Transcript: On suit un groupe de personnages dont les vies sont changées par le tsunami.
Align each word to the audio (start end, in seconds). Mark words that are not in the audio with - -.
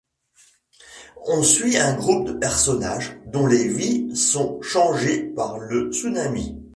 On 1.27 1.43
suit 1.43 1.77
un 1.77 1.93
groupe 1.95 2.25
de 2.25 2.31
personnages 2.33 3.19
dont 3.27 3.45
les 3.45 3.67
vies 3.67 4.15
sont 4.17 4.59
changées 4.63 5.25
par 5.35 5.59
le 5.59 5.91
tsunami. 5.91 6.57